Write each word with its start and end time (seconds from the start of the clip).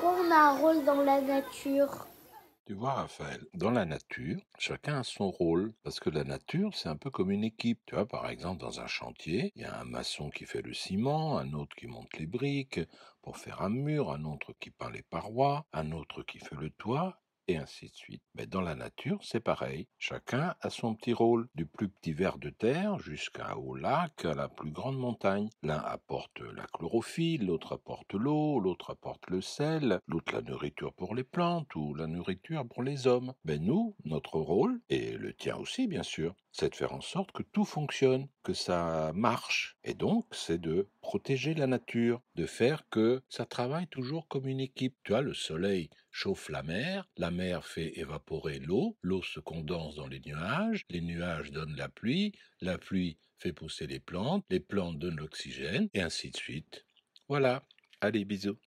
pourquoi 0.00 0.24
on 0.24 0.30
a 0.30 0.36
un 0.36 0.58
rôle 0.58 0.84
dans 0.84 1.02
la 1.02 1.20
nature 1.20 2.06
Tu 2.64 2.72
vois, 2.72 2.94
Raphaël, 2.94 3.44
dans 3.54 3.70
la 3.70 3.84
nature, 3.84 4.40
chacun 4.58 5.00
a 5.00 5.02
son 5.02 5.30
rôle. 5.30 5.72
Parce 5.82 6.00
que 6.00 6.08
la 6.08 6.24
nature, 6.24 6.74
c'est 6.74 6.88
un 6.88 6.96
peu 6.96 7.10
comme 7.10 7.30
une 7.30 7.44
équipe. 7.44 7.80
Tu 7.86 7.94
vois, 7.94 8.06
par 8.06 8.28
exemple, 8.28 8.60
dans 8.60 8.80
un 8.80 8.86
chantier, 8.86 9.52
il 9.56 9.62
y 9.62 9.64
a 9.66 9.78
un 9.78 9.84
maçon 9.84 10.30
qui 10.30 10.46
fait 10.46 10.62
le 10.62 10.72
ciment, 10.72 11.38
un 11.38 11.52
autre 11.52 11.76
qui 11.76 11.86
monte 11.86 12.16
les 12.18 12.26
briques 12.26 12.80
pour 13.22 13.36
faire 13.36 13.60
un 13.60 13.68
mur, 13.68 14.10
un 14.10 14.24
autre 14.24 14.54
qui 14.58 14.70
peint 14.70 14.90
les 14.90 15.02
parois, 15.02 15.66
un 15.72 15.92
autre 15.92 16.22
qui 16.22 16.38
fait 16.38 16.56
le 16.56 16.70
toit, 16.70 17.20
et 17.50 17.56
ainsi 17.56 17.86
de 17.86 17.94
suite. 17.94 18.22
Mais 18.34 18.46
dans 18.46 18.60
la 18.60 18.74
nature, 18.74 19.18
c'est 19.22 19.40
pareil. 19.40 19.88
Chacun 19.98 20.54
a 20.60 20.70
son 20.70 20.94
petit 20.94 21.12
rôle, 21.12 21.48
du 21.54 21.66
plus 21.66 21.88
petit 21.88 22.12
ver 22.12 22.38
de 22.38 22.50
terre 22.50 22.98
jusqu'au 22.98 23.74
lac, 23.74 24.24
à 24.24 24.34
la 24.34 24.48
plus 24.48 24.70
grande 24.70 24.98
montagne. 24.98 25.48
L'un 25.62 25.78
apporte 25.78 26.40
la 26.40 26.66
chlorophylle, 26.72 27.46
l'autre 27.46 27.74
apporte 27.74 28.14
l'eau, 28.14 28.60
l'autre 28.60 28.90
apporte 28.90 29.28
le 29.28 29.40
sel, 29.40 30.00
l'autre 30.06 30.34
la 30.34 30.42
nourriture 30.42 30.92
pour 30.94 31.14
les 31.14 31.24
plantes 31.24 31.74
ou 31.74 31.94
la 31.94 32.06
nourriture 32.06 32.66
pour 32.66 32.82
les 32.82 33.06
hommes. 33.06 33.34
Ben 33.44 33.62
nous, 33.62 33.96
notre 34.04 34.38
rôle, 34.38 34.80
et 34.88 35.12
le 35.12 35.34
tien 35.34 35.56
aussi 35.56 35.86
bien 35.86 36.02
sûr, 36.02 36.34
c'est 36.52 36.70
de 36.70 36.74
faire 36.74 36.92
en 36.92 37.00
sorte 37.00 37.32
que 37.32 37.42
tout 37.42 37.64
fonctionne, 37.64 38.28
que 38.42 38.54
ça 38.54 39.12
marche. 39.14 39.76
Et 39.84 39.94
donc, 39.94 40.26
c'est 40.32 40.60
de 40.60 40.88
protéger 41.10 41.54
la 41.54 41.66
nature, 41.66 42.22
de 42.36 42.46
faire 42.46 42.88
que 42.88 43.20
ça 43.28 43.44
travaille 43.44 43.88
toujours 43.88 44.28
comme 44.28 44.46
une 44.46 44.60
équipe. 44.60 44.94
Tu 45.02 45.10
vois, 45.10 45.22
le 45.22 45.34
soleil 45.34 45.90
chauffe 46.12 46.48
la 46.50 46.62
mer, 46.62 47.08
la 47.16 47.32
mer 47.32 47.66
fait 47.66 47.98
évaporer 47.98 48.60
l'eau, 48.60 48.96
l'eau 49.02 49.20
se 49.20 49.40
condense 49.40 49.96
dans 49.96 50.06
les 50.06 50.20
nuages, 50.20 50.84
les 50.88 51.00
nuages 51.00 51.50
donnent 51.50 51.74
la 51.74 51.88
pluie, 51.88 52.30
la 52.60 52.78
pluie 52.78 53.18
fait 53.38 53.52
pousser 53.52 53.88
les 53.88 53.98
plantes, 53.98 54.44
les 54.50 54.60
plantes 54.60 55.00
donnent 55.00 55.16
l'oxygène, 55.16 55.88
et 55.94 56.00
ainsi 56.00 56.30
de 56.30 56.36
suite. 56.36 56.86
Voilà. 57.28 57.66
Allez, 58.00 58.24
bisous. 58.24 58.58